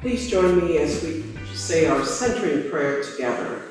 Please 0.00 0.30
join 0.30 0.66
me 0.66 0.78
as 0.78 1.04
we 1.04 1.22
say 1.52 1.84
our 1.86 2.02
centering 2.06 2.70
prayer 2.70 3.02
together. 3.02 3.64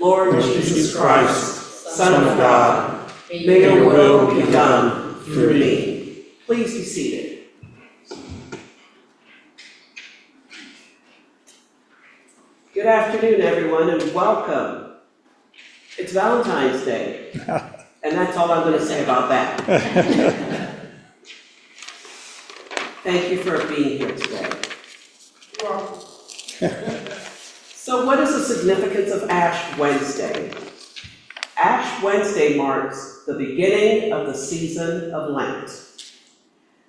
Lord, 0.00 0.42
Jesus 0.42 0.96
Christ, 0.96 1.94
Son 1.94 2.26
of 2.26 2.38
God, 2.38 3.12
may 3.30 3.60
your 3.60 3.86
will 3.86 4.34
be 4.34 4.50
done 4.50 5.14
through 5.24 5.52
me. 5.52 6.24
Please 6.46 6.72
be 6.72 6.82
seated. 6.82 7.44
Good 12.72 12.86
afternoon, 12.86 13.42
everyone, 13.42 13.90
and 13.90 14.14
welcome. 14.14 14.94
It's 15.98 16.14
Valentine's 16.14 16.82
Day, 16.86 17.30
and 18.02 18.16
that's 18.16 18.38
all 18.38 18.50
I'm 18.50 18.62
going 18.62 18.78
to 18.78 18.86
say 18.86 19.04
about 19.04 19.28
that. 19.28 19.60
Thank 23.02 23.30
you 23.30 23.42
for 23.42 23.68
being 23.68 23.98
here 23.98 24.16
today. 24.16 24.71
So, 27.76 28.04
what 28.04 28.18
is 28.18 28.32
the 28.32 28.42
significance 28.54 29.12
of 29.12 29.30
Ash 29.30 29.78
Wednesday? 29.78 30.52
Ash 31.56 32.02
Wednesday 32.02 32.56
marks 32.56 33.22
the 33.26 33.34
beginning 33.34 34.12
of 34.12 34.26
the 34.26 34.34
season 34.34 35.12
of 35.12 35.30
Lent. 35.30 35.70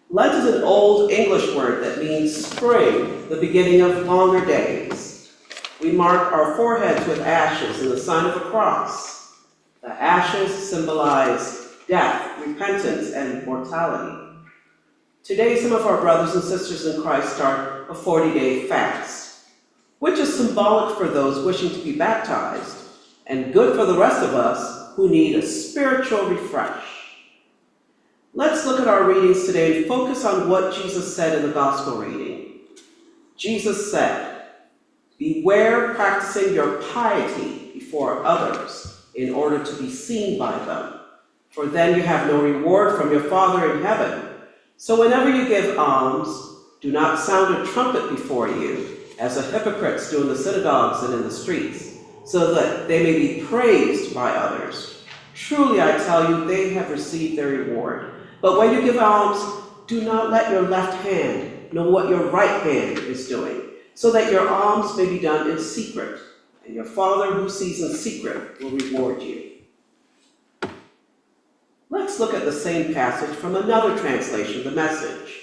Lent 0.09 0.33
is 0.33 0.55
an 0.55 0.63
old 0.63 1.11
English 1.11 1.55
word 1.55 1.83
that 1.83 1.99
means 1.99 2.47
spring, 2.47 3.29
the 3.29 3.37
beginning 3.39 3.81
of 3.81 4.07
longer 4.07 4.43
days. 4.43 5.31
We 5.79 5.91
mark 5.91 6.33
our 6.33 6.55
foreheads 6.55 7.05
with 7.07 7.19
ashes 7.21 7.79
in 7.79 7.89
the 7.89 7.99
sign 7.99 8.25
of 8.25 8.33
the 8.33 8.49
cross. 8.49 9.35
The 9.81 9.89
ashes 9.89 10.51
symbolize 10.69 11.67
death, 11.87 12.39
repentance, 12.39 13.11
and 13.11 13.45
mortality. 13.45 14.23
Today, 15.23 15.61
some 15.61 15.71
of 15.71 15.85
our 15.85 16.01
brothers 16.01 16.35
and 16.35 16.43
sisters 16.43 16.85
in 16.85 17.01
Christ 17.01 17.35
start 17.35 17.82
a 17.93 17.95
40 17.95 18.33
day 18.33 18.67
fast, 18.67 19.45
which 19.99 20.17
is 20.17 20.35
symbolic 20.35 20.97
for 20.97 21.07
those 21.07 21.45
wishing 21.45 21.69
to 21.69 21.83
be 21.83 21.95
baptized 21.95 22.77
and 23.27 23.53
good 23.53 23.75
for 23.75 23.85
the 23.85 23.97
rest 23.97 24.23
of 24.23 24.33
us 24.33 24.95
who 24.95 25.09
need 25.09 25.35
a 25.35 25.45
spiritual 25.45 26.25
refresh. 26.25 26.83
Let's 28.33 28.65
look 28.65 28.79
at 28.79 28.87
our 28.87 29.03
readings 29.03 29.45
today 29.45 29.77
and 29.77 29.85
focus 29.85 30.25
on 30.25 30.49
what 30.49 30.73
Jesus 30.73 31.15
said 31.15 31.37
in 31.37 31.47
the 31.47 31.53
Gospel 31.53 31.97
reading. 31.97 32.61
Jesus 33.37 33.91
said, 33.91 34.41
Beware 35.19 35.93
practicing 35.93 36.53
your 36.53 36.81
piety 36.93 37.71
before 37.73 38.25
others 38.25 39.05
in 39.13 39.33
order 39.35 39.63
to 39.63 39.75
be 39.75 39.91
seen 39.91 40.39
by 40.39 40.57
them, 40.65 40.99
for 41.51 41.67
then 41.67 41.95
you 41.95 42.01
have 42.01 42.25
no 42.25 42.41
reward 42.41 42.99
from 42.99 43.11
your 43.11 43.23
Father 43.25 43.75
in 43.75 43.83
heaven. 43.83 44.29
So 44.77 44.99
whenever 44.99 45.29
you 45.29 45.47
give 45.47 45.77
alms, 45.77 46.52
do 46.83 46.91
not 46.91 47.17
sound 47.17 47.55
a 47.55 47.65
trumpet 47.71 48.09
before 48.09 48.49
you, 48.49 48.97
as 49.17 49.35
the 49.35 49.57
hypocrites 49.57 50.11
do 50.11 50.21
in 50.21 50.27
the 50.27 50.35
synagogues 50.35 51.01
and 51.03 51.13
in 51.13 51.23
the 51.23 51.31
streets, 51.31 51.99
so 52.25 52.53
that 52.53 52.89
they 52.89 53.01
may 53.01 53.17
be 53.17 53.41
praised 53.45 54.13
by 54.13 54.31
others. 54.31 55.05
Truly, 55.33 55.81
I 55.81 55.95
tell 55.99 56.29
you, 56.29 56.45
they 56.45 56.73
have 56.73 56.91
received 56.91 57.37
their 57.37 57.47
reward. 57.47 58.11
But 58.41 58.59
when 58.59 58.73
you 58.73 58.81
give 58.81 58.97
alms, 58.97 59.63
do 59.87 60.01
not 60.01 60.29
let 60.29 60.51
your 60.51 60.63
left 60.63 61.01
hand 61.05 61.71
know 61.71 61.89
what 61.89 62.09
your 62.09 62.29
right 62.29 62.63
hand 62.63 62.97
is 62.97 63.29
doing, 63.29 63.61
so 63.95 64.11
that 64.11 64.29
your 64.29 64.49
alms 64.49 64.97
may 64.97 65.05
be 65.07 65.19
done 65.19 65.49
in 65.49 65.59
secret, 65.59 66.19
and 66.65 66.75
your 66.75 66.83
Father 66.83 67.33
who 67.33 67.49
sees 67.49 67.81
in 67.81 67.95
secret 67.95 68.61
will 68.61 68.71
reward 68.71 69.21
you. 69.21 69.51
Let's 71.89 72.19
look 72.19 72.33
at 72.33 72.43
the 72.43 72.51
same 72.51 72.93
passage 72.93 73.33
from 73.37 73.55
another 73.55 73.97
translation, 73.97 74.65
the 74.65 74.71
message. 74.71 75.42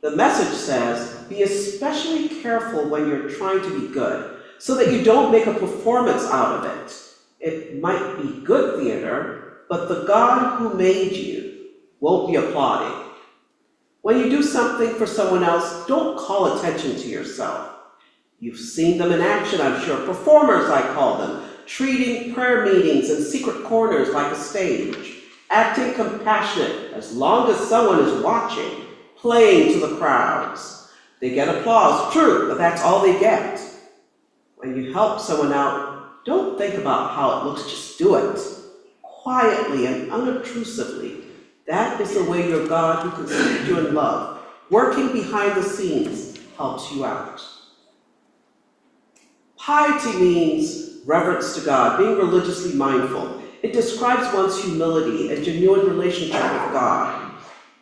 The 0.00 0.16
message 0.16 0.56
says, 0.56 1.24
Be 1.28 1.42
especially 1.42 2.28
careful 2.40 2.88
when 2.88 3.08
you're 3.08 3.30
trying 3.30 3.60
to 3.62 3.80
be 3.80 3.92
good, 3.92 4.38
so 4.58 4.74
that 4.76 4.92
you 4.92 5.02
don't 5.02 5.32
make 5.32 5.46
a 5.46 5.54
performance 5.54 6.24
out 6.24 6.58
of 6.58 6.64
it. 6.64 7.04
It 7.40 7.80
might 7.80 8.20
be 8.22 8.40
good 8.44 8.80
theater, 8.80 9.64
but 9.68 9.88
the 9.88 10.04
God 10.04 10.58
who 10.58 10.74
made 10.74 11.12
you 11.12 11.68
won't 12.00 12.28
be 12.28 12.36
applauding. 12.36 13.10
When 14.02 14.18
you 14.18 14.30
do 14.30 14.42
something 14.42 14.94
for 14.94 15.06
someone 15.06 15.42
else, 15.42 15.86
don't 15.86 16.18
call 16.18 16.58
attention 16.58 16.96
to 16.96 17.08
yourself. 17.08 17.76
You've 18.40 18.58
seen 18.58 18.98
them 18.98 19.12
in 19.12 19.20
action, 19.20 19.60
I'm 19.60 19.84
sure. 19.84 20.06
Performers, 20.06 20.70
I 20.70 20.82
call 20.94 21.18
them, 21.18 21.44
treating 21.66 22.32
prayer 22.32 22.64
meetings 22.64 23.10
and 23.10 23.24
secret 23.24 23.64
corners 23.64 24.10
like 24.10 24.32
a 24.32 24.36
stage 24.36 25.18
acting 25.50 25.94
compassionate 25.94 26.92
as 26.92 27.16
long 27.16 27.50
as 27.50 27.68
someone 27.68 28.00
is 28.00 28.22
watching, 28.22 28.84
playing 29.18 29.72
to 29.74 29.86
the 29.86 29.96
crowds. 29.96 30.90
They 31.20 31.30
get 31.30 31.48
applause, 31.48 32.12
true, 32.12 32.48
but 32.48 32.58
that's 32.58 32.82
all 32.82 33.02
they 33.02 33.18
get. 33.18 33.60
When 34.56 34.76
you 34.76 34.92
help 34.92 35.20
someone 35.20 35.52
out, 35.52 36.24
don't 36.24 36.58
think 36.58 36.74
about 36.74 37.14
how 37.14 37.40
it 37.40 37.44
looks, 37.44 37.64
just 37.64 37.98
do 37.98 38.14
it. 38.14 38.40
Quietly 39.02 39.86
and 39.86 40.10
unobtrusively. 40.10 41.24
That 41.66 42.00
is 42.00 42.14
the 42.14 42.24
way 42.24 42.48
your 42.48 42.66
God, 42.66 43.04
who 43.04 43.10
conceived 43.10 43.68
you 43.68 43.86
in 43.86 43.94
love, 43.94 44.40
working 44.70 45.12
behind 45.12 45.56
the 45.56 45.62
scenes, 45.62 46.38
helps 46.56 46.92
you 46.92 47.04
out. 47.04 47.42
Piety 49.56 50.18
means 50.18 51.00
reverence 51.04 51.54
to 51.56 51.64
God, 51.64 51.98
being 51.98 52.16
religiously 52.16 52.74
mindful, 52.74 53.42
it 53.62 53.72
describes 53.72 54.32
one's 54.34 54.62
humility 54.62 55.34
and 55.34 55.44
genuine 55.44 55.86
relationship 55.86 56.42
with 56.42 56.72
God. 56.72 57.32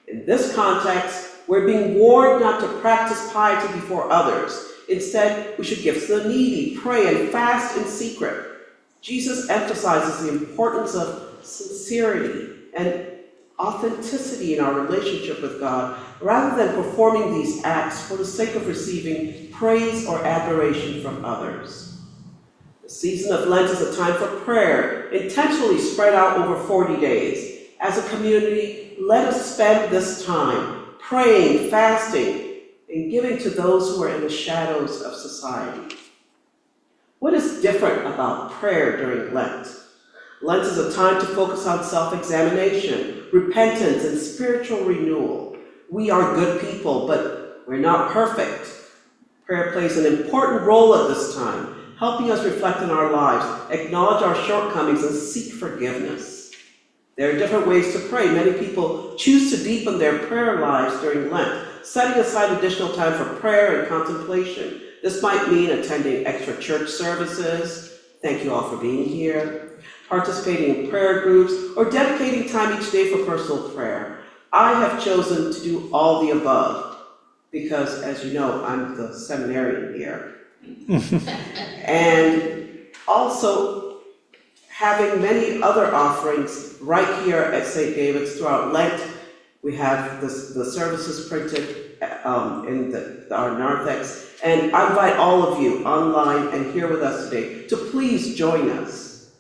In 0.09 0.25
this 0.25 0.55
context, 0.55 1.26
we're 1.47 1.67
being 1.67 1.99
warned 1.99 2.41
not 2.41 2.61
to 2.61 2.81
practice 2.81 3.33
piety 3.33 3.73
before 3.75 4.11
others. 4.11 4.73
Instead, 4.89 5.59
we 5.59 5.65
should 5.65 5.83
give 5.83 6.07
to 6.07 6.21
the 6.21 6.29
needy, 6.29 6.77
pray, 6.77 7.09
and 7.09 7.31
fast 7.31 7.77
in 7.77 7.85
secret. 7.85 8.53
Jesus 9.01 9.49
emphasizes 9.49 10.23
the 10.23 10.33
importance 10.33 10.95
of 10.95 11.45
sincerity 11.45 12.55
and 12.77 13.07
authenticity 13.59 14.57
in 14.57 14.65
our 14.65 14.81
relationship 14.81 15.41
with 15.41 15.61
God 15.61 15.99
rather 16.21 16.57
than 16.57 16.75
performing 16.75 17.35
these 17.35 17.65
acts 17.65 18.07
for 18.07 18.17
the 18.17 18.25
sake 18.25 18.55
of 18.55 18.67
receiving 18.67 19.51
praise 19.53 20.07
or 20.07 20.25
admiration 20.25 21.03
from 21.03 21.25
others. 21.25 22.01
The 22.83 22.89
season 22.89 23.33
of 23.33 23.49
Lent 23.49 23.71
is 23.71 23.81
a 23.81 23.97
time 23.97 24.15
for 24.15 24.29
prayer, 24.41 25.09
intentionally 25.11 25.79
spread 25.79 26.15
out 26.15 26.39
over 26.39 26.63
40 26.67 27.01
days. 27.01 27.71
As 27.81 27.99
a 27.99 28.09
community, 28.15 28.97
let 29.01 29.27
us 29.27 29.55
spend 29.55 29.91
this 29.91 30.25
time 30.25 30.86
praying, 31.07 31.71
fasting, 31.71 32.63
and 32.93 33.13
giving 33.13 33.39
to 33.39 33.49
those 33.49 33.91
who 33.91 34.03
are 34.03 34.13
in 34.13 34.23
the 34.23 34.29
shadows 34.29 35.03
of 35.03 35.15
society. 35.15 35.95
What 37.21 37.33
is 37.33 37.63
different 37.63 38.13
about 38.13 38.51
prayer 38.51 38.97
during 38.97 39.33
Lent? 39.33 39.69
Lent 40.43 40.65
is 40.65 40.79
a 40.79 40.93
time 40.93 41.21
to 41.21 41.27
focus 41.27 41.65
on 41.65 41.85
self 41.85 42.13
examination, 42.13 43.25
repentance, 43.33 44.05
and 44.05 44.19
spiritual 44.19 44.81
renewal. 44.81 45.57
We 45.93 46.11
are 46.11 46.35
good 46.35 46.61
people, 46.61 47.07
but 47.07 47.63
we're 47.69 47.79
not 47.79 48.11
perfect. 48.11 48.69
Prayer 49.47 49.71
plays 49.73 49.97
an 49.97 50.07
important 50.07 50.63
role 50.63 50.93
at 50.97 51.09
this 51.09 51.37
time 51.37 51.75
helping 51.99 52.31
us 52.31 52.45
reflect 52.45 52.81
on 52.81 52.91
our 52.91 53.11
lives, 53.11 53.71
acknowledge 53.71 54.23
our 54.23 54.35
shortcomings, 54.47 55.03
and 55.03 55.15
seek 55.15 55.55
forgiveness. 55.55 56.36
There 57.17 57.35
are 57.35 57.39
different 57.39 57.67
ways 57.67 57.95
to 57.95 57.99
pray. 58.11 58.27
Many 58.27 58.53
people 58.53 59.15
choose 59.17 59.51
to 59.51 59.65
deepen 59.65 59.99
their 59.99 60.19
prayer 60.27 60.61
lives 60.61 61.01
during 61.01 61.31
Lent, 61.31 61.67
setting 61.83 62.21
aside 62.21 62.59
additional 62.59 62.93
time 62.93 63.15
for 63.15 63.41
prayer 63.41 63.81
and 63.81 63.89
contemplation. 63.89 64.83
This 65.03 65.23
might 65.23 65.51
mean 65.51 65.71
attending 65.71 66.27
extra 66.27 66.61
church 66.61 66.91
services. 66.91 68.01
Thank 68.21 68.45
you 68.45 68.53
all 68.53 68.69
for 68.69 68.77
being 68.77 69.05
here. 69.05 69.79
Participating 70.11 70.85
in 70.85 70.91
prayer 70.91 71.23
groups 71.23 71.55
or 71.75 71.89
dedicating 71.91 72.51
time 72.51 72.79
each 72.79 72.93
day 72.93 73.11
for 73.11 73.25
personal 73.25 73.71
prayer. 73.71 74.19
I 74.53 74.79
have 74.79 75.03
chosen 75.03 75.55
to 75.55 75.61
do 75.63 75.89
all 75.95 76.23
the 76.23 76.33
above 76.33 76.99
because, 77.51 78.03
as 78.03 78.25
you 78.27 78.35
know, 78.35 78.63
I'm 78.65 78.95
the 78.95 79.15
seminarian 79.15 79.95
here. 79.95 80.35
and 81.85 82.79
also 83.09 83.86
having 84.77 85.23
many 85.23 85.63
other 85.63 85.95
offerings 85.95 86.77
right 86.83 87.25
here 87.25 87.41
at 87.41 87.65
St. 87.67 87.97
David's 87.97 88.37
throughout 88.37 88.75
Lent. 88.75 89.03
We 89.63 89.75
have 89.77 90.21
the, 90.21 90.27
the 90.27 90.71
services 90.71 91.31
printed 91.31 91.97
um, 92.25 92.69
in 92.69 92.91
the, 92.91 93.27
our 93.35 93.59
narthex. 93.59 94.35
And 94.45 94.77
I 94.77 94.91
invite 94.91 95.17
all 95.17 95.43
of 95.43 95.63
you 95.63 95.83
online 95.87 96.49
and 96.49 96.75
here 96.75 96.89
with 96.89 97.03
us 97.03 97.31
today 97.31 97.67
to 97.69 97.77
please 97.91 98.37
join 98.37 98.69
us. 98.69 99.33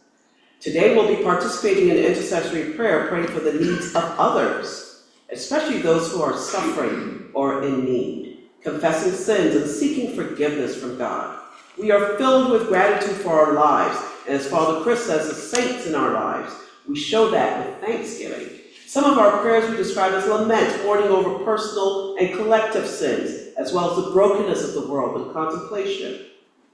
Today 0.60 0.96
we'll 0.96 1.14
be 1.14 1.22
participating 1.22 1.90
in 1.90 1.98
intercessory 1.98 2.72
prayer, 2.72 3.06
praying 3.08 3.28
for 3.28 3.40
the 3.40 3.52
needs 3.52 3.94
of 3.94 4.04
others, 4.18 5.04
especially 5.30 5.82
those 5.82 6.10
who 6.10 6.22
are 6.22 6.38
suffering 6.38 7.28
or 7.34 7.62
in 7.62 7.84
need, 7.84 8.38
confessing 8.62 9.12
sins 9.12 9.54
and 9.54 9.68
seeking 9.68 10.16
forgiveness 10.16 10.74
from 10.74 10.96
God. 10.96 11.38
We 11.78 11.90
are 11.90 12.16
filled 12.16 12.52
with 12.52 12.68
gratitude 12.68 13.16
for 13.16 13.38
our 13.38 13.52
lives, 13.52 13.98
as 14.28 14.48
Father 14.48 14.82
Chris 14.82 15.06
says, 15.06 15.28
as 15.28 15.50
saints 15.50 15.86
in 15.86 15.94
our 15.94 16.12
lives, 16.12 16.52
we 16.88 16.96
show 16.96 17.30
that 17.30 17.66
with 17.66 17.80
thanksgiving. 17.80 18.60
Some 18.86 19.04
of 19.04 19.18
our 19.18 19.40
prayers 19.40 19.68
we 19.70 19.76
describe 19.76 20.12
as 20.12 20.26
lament, 20.26 20.84
mourning 20.84 21.08
over 21.08 21.44
personal 21.44 22.16
and 22.16 22.34
collective 22.34 22.86
sins, 22.86 23.54
as 23.56 23.72
well 23.72 23.90
as 23.90 24.04
the 24.04 24.12
brokenness 24.12 24.64
of 24.64 24.74
the 24.74 24.88
world 24.88 25.14
with 25.14 25.32
contemplation. 25.32 26.26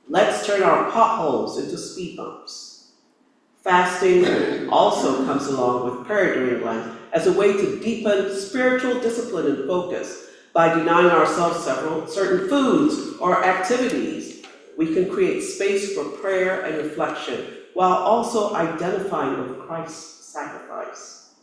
Let's 0.09 0.47
turn 0.47 0.63
our 0.63 0.91
potholes 0.91 1.59
into 1.59 1.79
speed 1.79 2.17
bumps. 2.17 2.93
Fasting 3.63 4.69
also 4.71 5.25
comes 5.25 5.47
along 5.47 5.85
with 5.85 6.07
prayer 6.07 6.35
during 6.35 6.65
Lent 6.65 6.99
as 7.13 7.27
a 7.27 7.33
way 7.33 7.53
to 7.53 7.81
deepen 7.81 8.35
spiritual 8.35 9.01
discipline 9.01 9.47
and 9.47 9.67
focus 9.67 10.27
by 10.53 10.75
denying 10.75 11.07
ourselves 11.07 11.65
several 11.65 12.07
certain 12.07 12.49
foods 12.49 13.17
or 13.19 13.45
activities. 13.45 14.42
We 14.83 14.93
can 14.93 15.09
create 15.09 15.43
space 15.43 15.95
for 15.95 16.05
prayer 16.05 16.63
and 16.63 16.77
reflection 16.77 17.59
while 17.75 17.99
also 17.99 18.53
identifying 18.57 19.39
with 19.39 19.61
Christ's 19.61 20.27
sacrifice. 20.33 21.35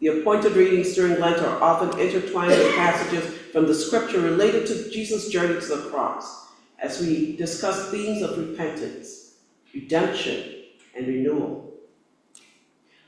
The 0.00 0.08
appointed 0.08 0.56
readings 0.56 0.92
during 0.92 1.20
Lent 1.20 1.38
are 1.38 1.62
often 1.62 1.96
intertwined 2.00 2.50
with 2.50 2.74
passages 2.74 3.36
from 3.52 3.68
the 3.68 3.74
scripture 3.74 4.20
related 4.20 4.66
to 4.66 4.90
Jesus' 4.90 5.28
journey 5.28 5.60
to 5.60 5.66
the 5.76 5.90
cross, 5.90 6.48
as 6.80 7.00
we 7.00 7.36
discuss 7.36 7.88
themes 7.92 8.20
of 8.20 8.36
repentance, 8.36 9.36
redemption, 9.72 10.64
and 10.96 11.06
renewal. 11.06 11.72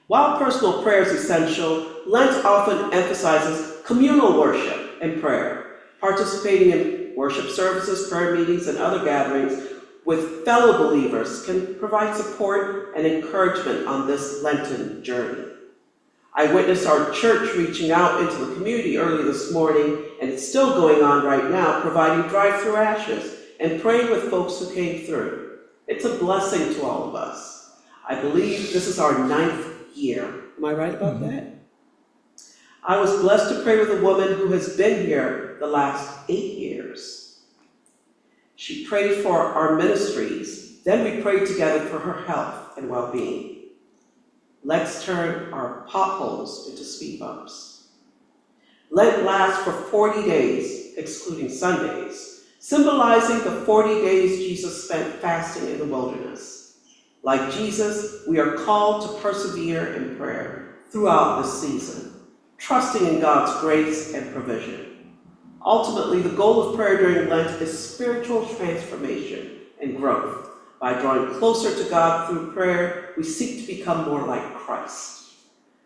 While 0.07 0.39
personal 0.39 0.85
prayer 0.85 1.03
is 1.03 1.11
essential, 1.11 1.91
Lent 2.07 2.45
often 2.45 2.93
emphasizes 2.93 3.85
communal 3.85 4.39
worship 4.39 4.99
and 5.03 5.21
prayer, 5.21 5.79
participating 6.01 6.71
in 6.71 6.94
worship 7.17 7.49
services, 7.51 8.09
prayer 8.09 8.35
meetings, 8.37 8.67
and 8.67 8.79
other 8.79 9.05
gatherings 9.05 9.71
with 10.05 10.45
fellow 10.45 10.89
believers 10.89 11.45
can 11.47 11.75
provide 11.77 12.15
support 12.15 12.95
and 12.97 13.07
encouragement 13.07 13.87
on 13.87 14.07
this 14.07 14.43
Lenten 14.43 15.03
journey. 15.03 15.51
I 16.35 16.53
witnessed 16.53 16.87
our 16.87 17.13
church 17.13 17.55
reaching 17.55 17.93
out 17.93 18.21
into 18.21 18.45
the 18.45 18.55
community 18.55 18.99
early 18.99 19.23
this 19.23 19.53
morning, 19.53 20.05
and 20.21 20.31
it's 20.31 20.47
still 20.47 20.75
going 20.75 21.03
on 21.03 21.25
right 21.25 21.51
now, 21.51 21.81
providing 21.81 22.29
drive-through 22.29 22.77
ashes 22.77 23.37
and 23.61 23.81
praying 23.81 24.11
with 24.11 24.31
folks 24.31 24.59
who 24.59 24.75
came 24.75 25.07
through. 25.07 25.59
It's 25.87 26.05
a 26.05 26.19
blessing 26.19 26.75
to 26.75 26.83
all 26.83 27.09
of 27.09 27.15
us. 27.15 27.77
I 28.07 28.21
believe 28.21 28.73
this 28.73 28.89
is 28.89 28.99
our 28.99 29.27
ninth 29.27 29.65
year. 29.95 30.25
Am 30.59 30.65
I 30.65 30.73
right 30.73 30.95
about 30.95 31.15
mm-hmm. 31.15 31.29
that? 31.29 31.54
I 32.87 33.01
was 33.01 33.19
blessed 33.23 33.49
to 33.49 33.63
pray 33.63 33.79
with 33.79 33.91
a 33.91 34.03
woman 34.03 34.35
who 34.35 34.49
has 34.49 34.77
been 34.77 35.07
here 35.07 35.57
the 35.59 35.67
last 35.67 36.19
eight 36.29 36.59
years. 36.59 37.41
She 38.57 38.87
prayed 38.87 39.23
for 39.23 39.39
our 39.39 39.77
ministries. 39.77 40.83
Then 40.83 41.03
we 41.03 41.23
prayed 41.23 41.47
together 41.47 41.81
for 41.87 41.99
her 41.99 42.25
health 42.25 42.77
and 42.77 42.91
well-being. 42.91 43.69
Let's 44.63 45.03
turn 45.03 45.51
our 45.53 45.87
potholes 45.89 46.69
into 46.69 46.85
speed 46.85 47.21
bumps. 47.21 47.89
Lent 48.91 49.25
lasts 49.25 49.65
for 49.65 49.73
40 49.73 50.29
days, 50.29 50.95
excluding 50.99 51.49
Sundays, 51.49 52.45
symbolizing 52.59 53.39
the 53.45 53.63
40 53.63 54.03
days 54.03 54.39
Jesus 54.41 54.85
spent 54.85 55.15
fasting 55.17 55.71
in 55.71 55.79
the 55.79 55.87
wilderness. 55.87 56.79
Like 57.23 57.51
Jesus, 57.51 58.25
we 58.29 58.39
are 58.39 58.59
called 58.59 59.03
to 59.03 59.23
persevere 59.23 59.95
in 59.95 60.17
prayer 60.17 60.77
throughout 60.91 61.43
this 61.43 61.61
season, 61.63 62.14
trusting 62.65 63.07
in 63.07 63.21
God's 63.21 63.61
grace 63.61 64.15
and 64.15 64.33
provision. 64.33 65.13
Ultimately, 65.63 66.23
the 66.23 66.35
goal 66.35 66.63
of 66.63 66.77
prayer 66.77 66.97
during 66.97 67.29
Lent 67.29 67.61
is 67.61 67.79
spiritual 67.79 68.47
transformation 68.57 69.61
and 69.83 69.99
growth 69.99 70.49
by 70.81 70.99
drawing 70.99 71.39
closer 71.39 71.77
to 71.77 71.91
God 71.91 72.27
through 72.27 72.53
prayer, 72.53 73.13
we 73.19 73.23
seek 73.23 73.61
to 73.61 73.75
become 73.75 74.07
more 74.09 74.27
like 74.27 74.55
Christ. 74.55 75.35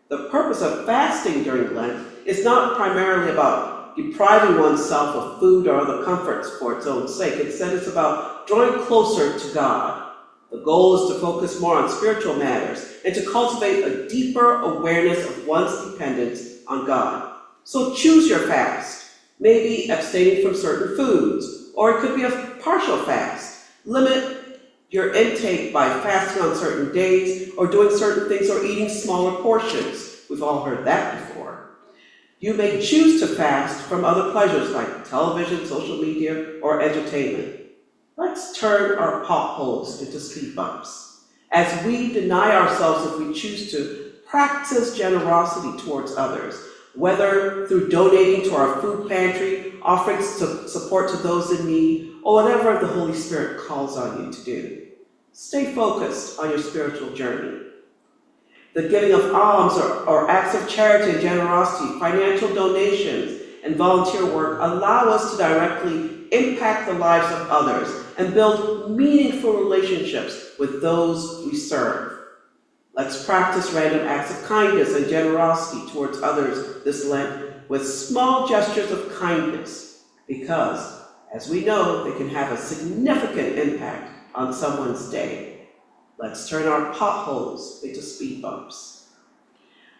The 0.08 0.28
purpose 0.28 0.62
of 0.62 0.86
fasting 0.86 1.42
during 1.42 1.74
Lent 1.74 2.06
is 2.24 2.44
not 2.44 2.76
primarily 2.76 3.32
about 3.32 3.96
depriving 3.96 4.60
oneself 4.60 5.16
of 5.16 5.40
food 5.40 5.66
or 5.66 5.80
other 5.80 6.04
comforts 6.04 6.48
for 6.60 6.78
its 6.78 6.86
own 6.86 7.08
sake. 7.08 7.44
Instead, 7.44 7.74
it's 7.74 7.88
about 7.88 8.46
drawing 8.46 8.84
closer 8.84 9.36
to 9.36 9.54
God. 9.54 10.12
The 10.52 10.62
goal 10.62 11.10
is 11.10 11.12
to 11.12 11.20
focus 11.20 11.60
more 11.60 11.76
on 11.76 11.90
spiritual 11.90 12.36
matters 12.36 12.98
and 13.04 13.14
to 13.16 13.30
cultivate 13.30 13.82
a 13.82 14.08
deeper 14.08 14.62
awareness 14.62 15.28
of 15.28 15.44
one's 15.44 15.92
dependence 15.92 16.47
on 16.68 16.86
God. 16.86 17.34
So 17.64 17.94
choose 17.94 18.28
your 18.28 18.40
fast, 18.40 19.10
maybe 19.40 19.90
abstaining 19.90 20.42
from 20.42 20.54
certain 20.54 20.96
foods, 20.96 21.70
or 21.74 21.92
it 21.92 22.00
could 22.00 22.16
be 22.16 22.24
a 22.24 22.56
partial 22.62 22.98
fast. 23.04 23.66
Limit 23.84 24.60
your 24.90 25.12
intake 25.14 25.72
by 25.72 25.88
fasting 26.00 26.42
on 26.42 26.56
certain 26.56 26.94
days 26.94 27.52
or 27.56 27.66
doing 27.66 27.96
certain 27.96 28.28
things 28.28 28.50
or 28.50 28.64
eating 28.64 28.88
smaller 28.88 29.42
portions. 29.42 30.22
We've 30.30 30.42
all 30.42 30.62
heard 30.64 30.84
that 30.86 31.28
before. 31.28 31.70
You 32.40 32.54
may 32.54 32.80
choose 32.80 33.20
to 33.20 33.26
fast 33.26 33.82
from 33.82 34.04
other 34.04 34.30
pleasures 34.30 34.70
like 34.70 35.08
television, 35.08 35.66
social 35.66 35.96
media, 35.96 36.60
or 36.62 36.80
entertainment. 36.80 37.66
Let's 38.16 38.58
turn 38.58 38.98
our 38.98 39.24
potholes 39.24 40.00
into 40.02 40.20
speed 40.20 40.54
bumps. 40.54 41.24
As 41.50 41.84
we 41.84 42.12
deny 42.12 42.54
ourselves 42.54 43.12
if 43.12 43.18
we 43.18 43.34
choose 43.34 43.70
to, 43.72 44.07
practice 44.28 44.96
generosity 44.96 45.82
towards 45.82 46.14
others, 46.16 46.54
whether 46.94 47.66
through 47.66 47.88
donating 47.88 48.44
to 48.44 48.54
our 48.54 48.80
food 48.80 49.08
pantry, 49.08 49.74
offering 49.82 50.20
support 50.22 51.08
to 51.10 51.16
those 51.18 51.58
in 51.58 51.66
need, 51.66 52.12
or 52.22 52.42
whatever 52.42 52.78
the 52.78 52.92
Holy 52.92 53.14
Spirit 53.14 53.66
calls 53.66 53.96
on 53.96 54.24
you 54.24 54.32
to 54.32 54.44
do. 54.44 54.86
Stay 55.32 55.72
focused 55.74 56.38
on 56.38 56.50
your 56.50 56.58
spiritual 56.58 57.14
journey. 57.14 57.64
The 58.74 58.88
giving 58.88 59.12
of 59.12 59.34
alms 59.34 59.78
or, 59.78 60.04
or 60.04 60.30
acts 60.30 60.54
of 60.54 60.68
charity 60.68 61.12
and 61.12 61.22
generosity, 61.22 61.98
financial 61.98 62.54
donations, 62.54 63.40
and 63.64 63.76
volunteer 63.76 64.26
work 64.26 64.58
allow 64.60 65.08
us 65.08 65.32
to 65.32 65.38
directly 65.38 66.28
impact 66.32 66.86
the 66.86 66.94
lives 66.94 67.32
of 67.34 67.48
others 67.48 68.04
and 68.18 68.34
build 68.34 68.90
meaningful 68.90 69.54
relationships 69.54 70.50
with 70.58 70.82
those 70.82 71.46
we 71.46 71.56
serve. 71.56 72.17
Let's 72.98 73.24
practice 73.24 73.72
random 73.72 74.08
acts 74.08 74.32
of 74.32 74.44
kindness 74.46 74.96
and 74.96 75.08
generosity 75.08 75.88
towards 75.92 76.20
others 76.20 76.82
this 76.82 77.06
Lent 77.06 77.68
with 77.68 77.86
small 77.86 78.48
gestures 78.48 78.90
of 78.90 79.16
kindness 79.16 80.02
because, 80.26 81.02
as 81.32 81.48
we 81.48 81.64
know, 81.64 82.02
they 82.02 82.18
can 82.18 82.28
have 82.28 82.50
a 82.50 82.56
significant 82.56 83.56
impact 83.56 84.10
on 84.34 84.52
someone's 84.52 85.08
day. 85.10 85.68
Let's 86.18 86.48
turn 86.48 86.66
our 86.66 86.92
potholes 86.92 87.84
into 87.84 88.02
speed 88.02 88.42
bumps. 88.42 89.10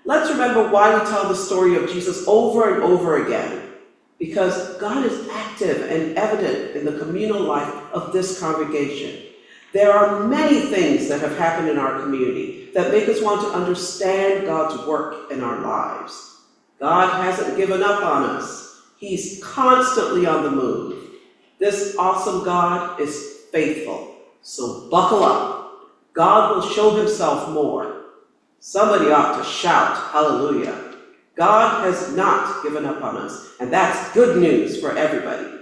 Let's 0.04 0.32
remember 0.32 0.68
why 0.68 0.92
we 0.92 1.08
tell 1.08 1.28
the 1.28 1.36
story 1.36 1.76
of 1.76 1.88
Jesus 1.88 2.26
over 2.26 2.74
and 2.74 2.82
over 2.82 3.24
again. 3.24 3.74
Because 4.18 4.76
God 4.78 5.06
is 5.06 5.28
active 5.28 5.88
and 5.88 6.18
evident 6.18 6.74
in 6.74 6.84
the 6.84 6.98
communal 6.98 7.42
life 7.42 7.72
of 7.92 8.12
this 8.12 8.40
congregation. 8.40 9.22
There 9.72 9.92
are 9.92 10.26
many 10.26 10.62
things 10.62 11.08
that 11.08 11.20
have 11.20 11.38
happened 11.38 11.68
in 11.68 11.78
our 11.78 12.00
community 12.00 12.57
that 12.74 12.92
make 12.92 13.08
us 13.08 13.22
want 13.22 13.40
to 13.42 13.48
understand 13.48 14.46
God's 14.46 14.86
work 14.86 15.30
in 15.30 15.42
our 15.42 15.60
lives. 15.60 16.40
God 16.78 17.22
hasn't 17.22 17.56
given 17.56 17.82
up 17.82 18.02
on 18.02 18.24
us. 18.24 18.82
He's 18.98 19.42
constantly 19.42 20.26
on 20.26 20.42
the 20.42 20.50
move. 20.50 21.10
This 21.58 21.96
awesome 21.98 22.44
God 22.44 23.00
is 23.00 23.46
faithful. 23.52 24.16
So 24.42 24.88
buckle 24.90 25.24
up. 25.24 25.72
God 26.12 26.54
will 26.54 26.70
show 26.70 26.96
himself 26.96 27.50
more. 27.50 28.04
Somebody 28.60 29.10
ought 29.10 29.38
to 29.38 29.44
shout, 29.44 29.96
hallelujah. 30.12 30.94
God 31.36 31.84
has 31.84 32.14
not 32.16 32.62
given 32.64 32.84
up 32.84 33.02
on 33.02 33.16
us, 33.16 33.54
and 33.60 33.72
that's 33.72 34.12
good 34.12 34.38
news 34.38 34.80
for 34.80 34.96
everybody. 34.96 35.58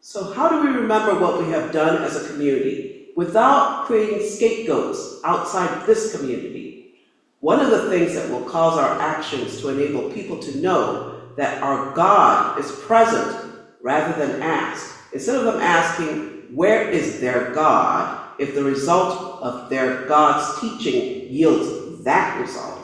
So 0.00 0.32
how 0.32 0.48
do 0.48 0.60
we 0.60 0.74
remember 0.74 1.18
what 1.20 1.38
we 1.38 1.50
have 1.50 1.72
done 1.72 2.02
as 2.02 2.16
a 2.16 2.28
community 2.28 2.99
without 3.16 3.86
creating 3.86 4.28
scapegoats 4.28 5.20
outside 5.24 5.86
this 5.86 6.16
community? 6.16 6.94
One 7.40 7.60
of 7.60 7.70
the 7.70 7.88
things 7.88 8.14
that 8.14 8.28
will 8.30 8.44
cause 8.44 8.78
our 8.78 9.00
actions 9.00 9.60
to 9.60 9.68
enable 9.68 10.10
people 10.10 10.38
to 10.38 10.58
know 10.58 11.20
that 11.36 11.62
our 11.62 11.94
God 11.94 12.58
is 12.58 12.70
present 12.72 13.54
rather 13.82 14.18
than 14.18 14.42
ask, 14.42 14.94
instead 15.12 15.36
of 15.36 15.44
them 15.44 15.60
asking, 15.60 16.54
where 16.54 16.88
is 16.90 17.20
their 17.20 17.52
God 17.52 18.34
if 18.38 18.54
the 18.54 18.64
result 18.64 19.40
of 19.42 19.70
their 19.70 20.06
God's 20.06 20.60
teaching 20.60 21.32
yields 21.32 22.04
that 22.04 22.40
result? 22.40 22.80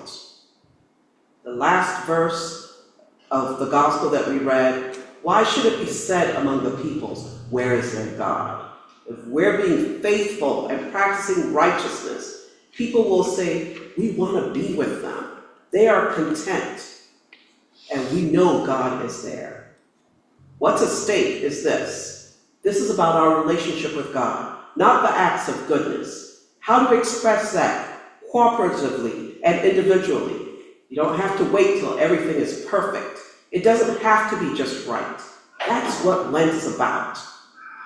The 1.45 1.53
last 1.53 2.07
verse 2.07 2.83
of 3.31 3.59
the 3.59 3.67
gospel 3.67 4.11
that 4.11 4.29
we 4.29 4.39
read 4.39 4.97
Why 5.23 5.45
should 5.45 5.67
it 5.67 5.81
be 5.81 5.87
said 5.87 6.37
among 6.37 6.65
the 6.65 6.77
peoples, 6.83 7.39
Where 7.51 7.75
is 7.75 7.93
their 7.93 8.17
God? 8.17 8.71
If 9.09 9.25
we're 9.27 9.59
being 9.59 10.01
faithful 10.01 10.69
and 10.69 10.91
practicing 10.91 11.53
righteousness, 11.53 12.49
people 12.73 13.09
will 13.09 13.25
say, 13.25 13.77
We 13.97 14.11
want 14.13 14.45
to 14.45 14.61
be 14.61 14.75
with 14.75 15.03
them. 15.03 15.25
They 15.71 15.89
are 15.89 16.15
content, 16.15 17.01
and 17.93 18.11
we 18.13 18.23
know 18.23 18.67
God 18.67 19.05
is 19.05 19.23
there. 19.23 19.77
What's 20.59 20.83
at 20.83 20.89
stake 20.89 21.43
is 21.43 21.63
this 21.63 22.39
this 22.63 22.79
is 22.79 22.91
about 22.91 23.15
our 23.15 23.43
relationship 23.43 23.95
with 23.95 24.13
God, 24.13 24.59
not 24.75 25.03
the 25.03 25.17
acts 25.17 25.49
of 25.49 25.69
goodness. 25.69 26.49
How 26.59 26.89
to 26.89 26.99
express 26.99 27.53
that 27.53 28.01
cooperatively 28.33 29.37
and 29.45 29.65
individually. 29.65 30.47
You 30.89 30.97
don't 30.97 31.19
have 31.19 31.37
to 31.39 31.45
wait 31.53 31.79
till 31.79 31.99
everything 31.99 32.35
is 32.35 32.67
perfect. 32.69 33.21
It 33.53 33.63
doesn't 33.63 34.01
have 34.01 34.31
to 34.31 34.39
be 34.41 34.57
just 34.57 34.87
right. 34.89 35.21
That's 35.67 36.05
what 36.05 36.33
Lent 36.33 36.51
is 36.51 36.75
about. 36.75 37.19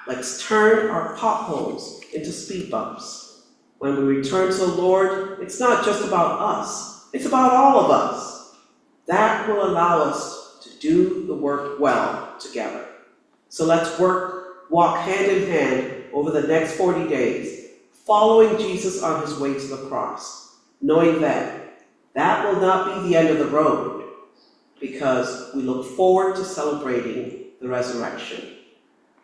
Let's 0.06 0.46
turn 0.46 0.90
our 0.90 1.14
potholes 1.16 2.02
into 2.12 2.32
speed 2.32 2.70
bumps. 2.70 3.42
When 3.78 3.96
we 3.96 4.16
return 4.16 4.50
to 4.50 4.58
the 4.58 4.66
Lord, 4.66 5.40
it's 5.40 5.60
not 5.60 5.84
just 5.84 6.04
about 6.06 6.40
us, 6.40 7.08
it's 7.12 7.26
about 7.26 7.52
all 7.52 7.84
of 7.84 7.90
us. 7.90 8.56
That 9.06 9.48
will 9.48 9.64
allow 9.64 10.02
us 10.02 10.60
to 10.62 10.70
do 10.78 11.26
the 11.26 11.34
work 11.34 11.80
well 11.80 12.36
together. 12.38 12.86
So 13.48 13.64
let's 13.64 13.98
work, 13.98 14.70
walk 14.70 15.00
hand 15.00 15.30
in 15.30 15.50
hand 15.50 16.04
over 16.12 16.30
the 16.30 16.46
next 16.46 16.74
40 16.74 17.08
days, 17.08 17.68
following 17.92 18.58
Jesus 18.58 19.02
on 19.02 19.22
his 19.22 19.38
way 19.38 19.54
to 19.54 19.66
the 19.66 19.88
cross, 19.88 20.56
knowing 20.80 21.20
that 21.20 21.82
that 22.14 22.44
will 22.44 22.60
not 22.60 23.02
be 23.02 23.08
the 23.08 23.16
end 23.16 23.28
of 23.28 23.38
the 23.38 23.46
road 23.46 24.04
because 24.80 25.54
we 25.54 25.62
look 25.62 25.86
forward 25.96 26.36
to 26.36 26.44
celebrating 26.44 27.46
the 27.60 27.68
resurrection. 27.68 28.56